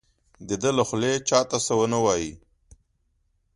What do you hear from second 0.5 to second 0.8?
ده